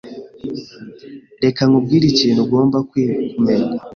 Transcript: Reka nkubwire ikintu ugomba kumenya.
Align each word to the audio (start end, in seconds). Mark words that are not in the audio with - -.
Reka 1.43 1.61
nkubwire 1.69 2.05
ikintu 2.09 2.39
ugomba 2.45 2.77
kumenya. 2.89 3.73